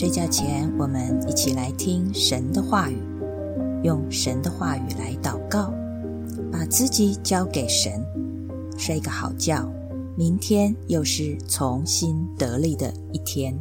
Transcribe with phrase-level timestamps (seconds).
[0.00, 2.96] 睡觉前，我们一起来听神的话语，
[3.84, 5.74] 用神的话语来祷告，
[6.50, 8.02] 把自己交给神，
[8.78, 9.70] 睡个好觉。
[10.16, 13.54] 明天又是重新得力的一天。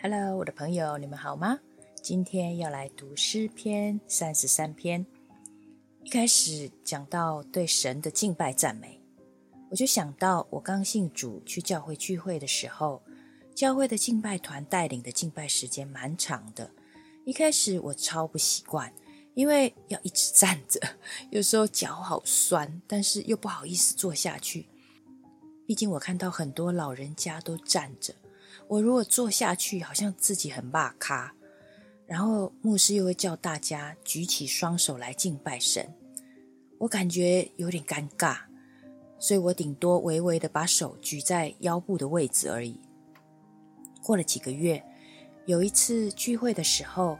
[0.00, 1.58] Hello，我的朋友，你们好吗？
[2.00, 5.04] 今天要来读诗篇三十三篇。
[6.02, 8.99] 一开始讲到对神的敬拜赞美。
[9.70, 13.00] 我就想到，我刚信主去教会聚会的时候，
[13.54, 16.70] 教会的敬拜团带领的敬拜时间蛮长的。
[17.24, 18.92] 一开始我超不习惯，
[19.34, 20.80] 因为要一直站着，
[21.30, 24.66] 有时候脚好酸，但是又不好意思坐下去。
[25.66, 28.12] 毕竟我看到很多老人家都站着，
[28.66, 31.32] 我如果坐下去，好像自己很霸咖。
[32.08, 35.94] 然后牧师又会叫大家举起双手来敬拜神，
[36.78, 38.49] 我感觉有点尴尬。
[39.20, 42.80] 所以我顶多微微的把手举在腰部的位置而已。
[44.02, 44.82] 过了几个月，
[45.44, 47.18] 有一次聚会的时候，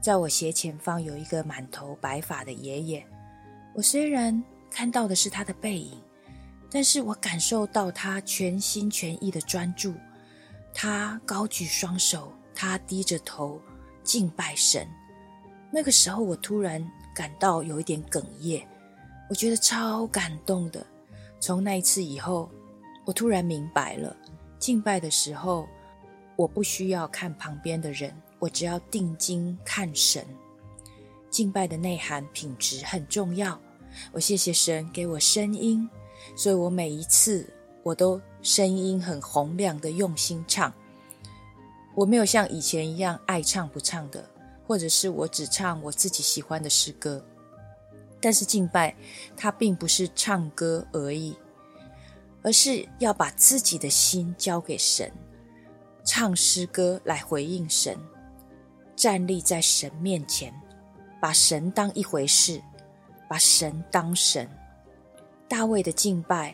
[0.00, 3.06] 在我斜前方有一个满头白发的爷爷。
[3.74, 6.02] 我虽然看到的是他的背影，
[6.68, 9.94] 但是我感受到他全心全意的专注。
[10.74, 13.62] 他高举双手，他低着头
[14.02, 14.86] 敬拜神。
[15.70, 18.66] 那个时候，我突然感到有一点哽咽，
[19.30, 20.84] 我觉得超感动的。
[21.38, 22.50] 从那一次以后，
[23.04, 24.16] 我突然明白了，
[24.58, 25.68] 敬拜的时候，
[26.34, 30.26] 我不需要看旁边的人，我只要定睛看神。
[31.30, 33.60] 敬拜的内涵品质很重要。
[34.12, 35.88] 我谢谢神给我声音，
[36.34, 37.48] 所以我每一次
[37.82, 40.72] 我都声音很洪亮的用心唱。
[41.94, 44.28] 我没有像以前一样爱唱不唱的，
[44.66, 47.24] 或者是我只唱我自己喜欢的诗歌。
[48.26, 48.92] 但是敬拜，
[49.36, 51.36] 它并不是唱歌而已，
[52.42, 55.12] 而是要把自己的心交给神，
[56.04, 57.96] 唱诗歌来回应神，
[58.96, 60.52] 站立在神面前，
[61.20, 62.60] 把神当一回事，
[63.28, 64.50] 把神当神。
[65.46, 66.52] 大卫的敬拜，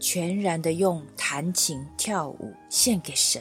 [0.00, 3.40] 全然的用弹琴跳舞献给神，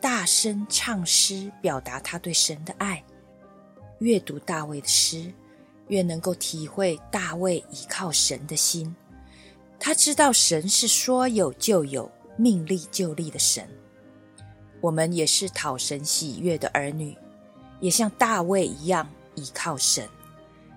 [0.00, 3.04] 大声唱诗表达他对神的爱。
[3.98, 5.30] 阅读大卫的诗。
[5.88, 8.94] 越能够体会大卫倚靠神的心，
[9.78, 13.68] 他知道神是说有就有、命立就立的神。
[14.80, 17.16] 我们也是讨神喜悦的儿女，
[17.80, 20.08] 也像大卫一样倚靠神，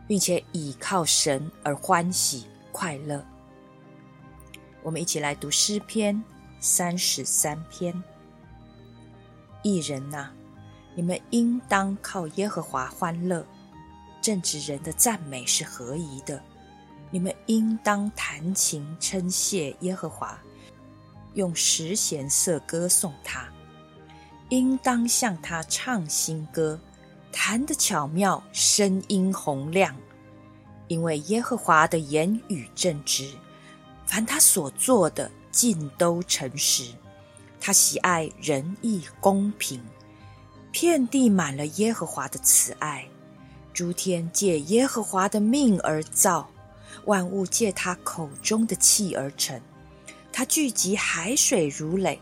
[0.08, 3.24] 并且倚靠神而欢喜快乐。
[4.82, 6.24] 我们一起来读诗篇
[6.60, 7.94] 三十三篇。
[9.62, 10.30] 一人呐，
[10.96, 13.46] 你们应当靠耶和华欢乐。
[14.22, 16.42] 正直人的赞美是合宜的，
[17.10, 20.40] 你们应当弹琴称谢耶和华，
[21.34, 23.48] 用十弦瑟歌颂他，
[24.50, 26.80] 应当向他唱新歌，
[27.32, 29.96] 弹得巧妙，声音洪亮。
[30.88, 33.32] 因为耶和华的言语正直，
[34.06, 36.92] 凡他所做的尽都诚实，
[37.62, 39.80] 他喜爱仁义公平，
[40.72, 43.08] 遍地满了耶和华的慈爱。
[43.74, 46.50] 诸天借耶和华的命而造，
[47.06, 49.60] 万物借他口中的气而成。
[50.32, 52.20] 他聚集海水如垒，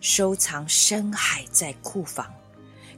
[0.00, 2.26] 收藏深海在库房。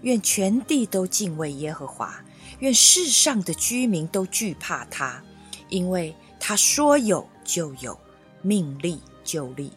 [0.02, 2.24] 愿全地都敬畏耶和华，
[2.60, 5.22] 愿世上的居民都惧怕他，
[5.68, 7.98] 因为他说有就有，
[8.40, 9.70] 命立就立。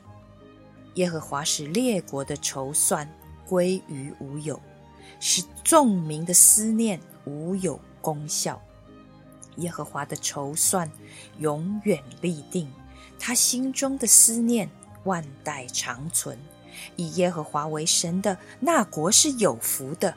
[0.93, 3.09] 耶和华使列国的筹算
[3.45, 4.61] 归于无有，
[5.19, 7.77] 使众民的思念无有。
[8.03, 8.61] 功效，
[9.55, 10.91] 耶和华的筹算
[11.39, 12.69] 永远立定，
[13.17, 14.69] 他心中的思念
[15.05, 16.37] 万代长存。
[16.97, 20.15] 以耶和华为神的那国是有福的，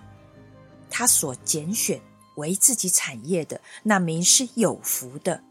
[0.91, 2.00] 他所拣选
[2.34, 5.44] 为自己产业的那民是有福的。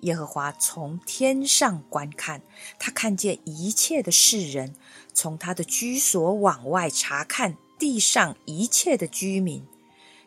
[0.00, 2.42] 耶和华从天上观看，
[2.78, 4.74] 他看见一切的世人，
[5.14, 9.64] 从他的居所往外查看地上一切的居民。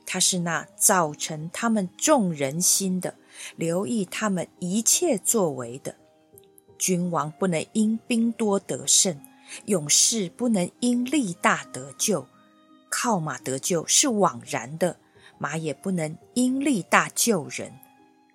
[0.06, 3.16] 他是那造成他们众人心的，
[3.56, 5.96] 留意他们一切作为的。
[6.78, 9.22] 君王不能因兵多得胜，
[9.66, 12.28] 勇士不能因力大得救。
[12.90, 14.98] 靠马得救是枉然的，
[15.38, 17.72] 马也不能因力大救人。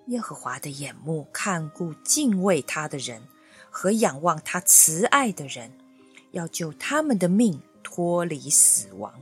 [0.07, 3.23] 耶和华的眼目看顾敬畏他的人
[3.71, 5.73] 和仰望他慈爱的人，
[6.31, 9.13] 要救他们的命脱离死亡。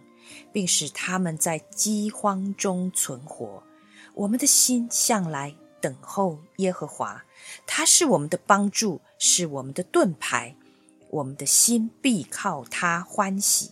[0.53, 3.63] 并使他们在饥荒中存活。
[4.15, 7.25] 我们的心向来等候耶和华，
[7.67, 10.57] 他是我们的帮助，是我们的盾牌。
[11.11, 13.71] 我们的心必靠他欢喜，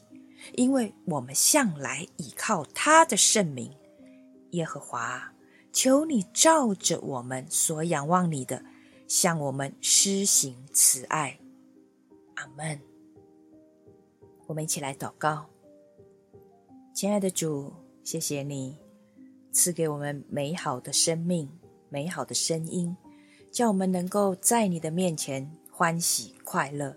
[0.55, 3.73] 因为我们向来倚靠他的圣名。
[4.50, 5.32] 耶和华，
[5.73, 8.62] 求你照着我们所仰望你的，
[9.08, 11.41] 向我们施行慈爱。
[12.37, 12.81] 阿门。
[14.47, 15.47] 我们一起来祷告，
[17.02, 17.72] 亲爱的主，
[18.04, 18.76] 谢谢你
[19.50, 21.50] 赐给我们美好的生命、
[21.88, 22.96] 美好的声音，
[23.50, 26.96] 叫我们能够在你的面前欢喜快乐，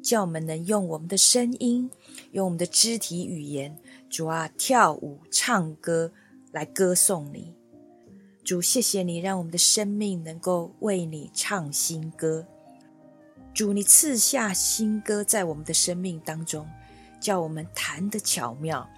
[0.00, 1.90] 叫我们能用我们的声音、
[2.30, 3.76] 用我们的肢体语言，
[4.08, 6.12] 主啊，跳舞、唱歌
[6.52, 7.52] 来歌颂你。
[8.44, 12.46] 主，谢谢你让我们的生命能够为你唱新歌。
[13.52, 16.64] 主，你赐下新歌在我们的生命当中，
[17.20, 18.88] 叫我们弹得巧妙，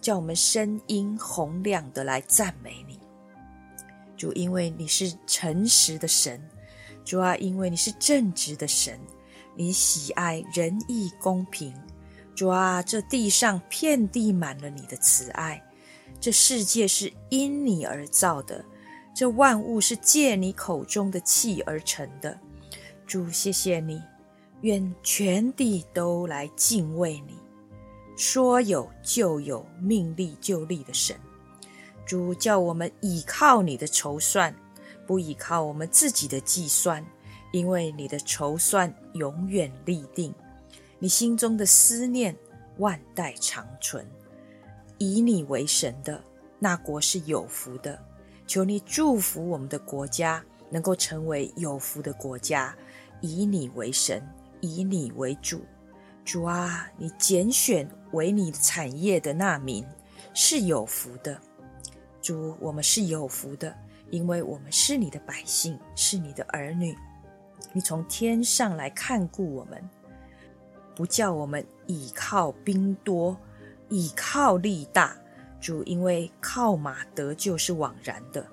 [0.00, 2.98] 叫我们声音洪亮的来赞美你。
[4.16, 6.40] 主，因为你是诚实的神，
[7.04, 8.98] 主啊，因为你是正直的神，
[9.56, 11.74] 你喜爱仁义公平。
[12.34, 15.62] 主啊，这地上遍地满了你的慈爱，
[16.18, 18.64] 这世界是因你而造的，
[19.14, 22.38] 这万物是借你口中的气而成的。
[23.06, 24.02] 主，谢谢你，
[24.62, 27.34] 愿全地都来敬畏你。
[28.20, 31.16] 说有就有，命立就立的神。
[32.04, 34.54] 主叫我们倚靠你的筹算，
[35.06, 37.02] 不依靠我们自己的计算，
[37.50, 40.34] 因为你的筹算永远立定，
[40.98, 42.36] 你心中的思念
[42.76, 44.06] 万代长存。
[44.98, 46.22] 以你为神的
[46.58, 47.98] 那国是有福的，
[48.46, 52.76] 求你祝福我们的国家，能够成为有福的国家。
[53.22, 54.22] 以你为神，
[54.60, 55.62] 以你为主，
[56.30, 59.84] 主啊，你拣选为你产业的那民
[60.32, 61.36] 是有福的。
[62.22, 63.76] 主，我们是有福的，
[64.10, 66.96] 因为我们是你的百姓，是你的儿女。
[67.72, 69.90] 你从天上来看顾我们，
[70.94, 73.36] 不叫我们倚靠兵多，
[73.88, 75.16] 倚靠力大。
[75.60, 78.46] 主，因为靠马得救是枉然的。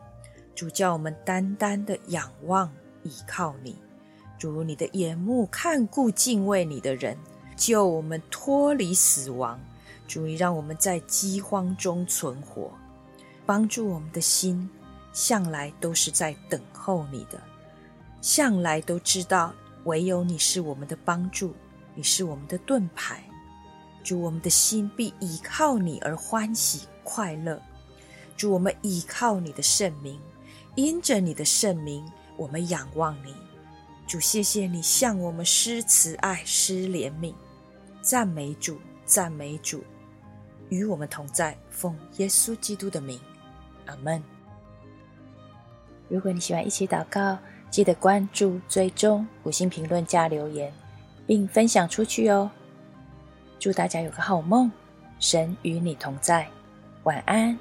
[0.55, 2.73] 主叫我们单单的仰望
[3.03, 3.77] 倚靠你。
[4.39, 7.15] 主，你的眼目看顾敬畏你的人，
[7.57, 9.59] 救我们脱离死亡。
[10.07, 12.71] 主，你让我们在饥荒中存活，
[13.45, 14.69] 帮助我们的心，
[15.11, 17.41] 向来都是在等候你的，
[18.21, 21.53] 向来都知道唯有你是我们的帮助，
[21.93, 23.21] 你是我们的盾牌。
[24.01, 27.61] 主，我们的心必倚靠你而欢喜快乐。
[28.37, 30.17] 主，我们倚靠你的圣名，
[30.75, 33.35] 因着你的圣名，我们仰望你。
[34.07, 37.33] 主，谢谢你向我们施慈爱、施怜悯，
[38.07, 39.83] 赞美主，赞美主，
[40.69, 43.19] 与我们同在，奉耶稣基督的名，
[43.85, 44.23] 阿门。
[46.07, 47.37] 如果你喜欢一起祷告，
[47.69, 50.71] 记得关注、追踪、五星评论、加留言，
[51.25, 52.49] 并分享出去哦。
[53.59, 54.71] 祝大家有个好梦，
[55.19, 56.47] 神与你同在，
[57.03, 57.59] 晚安。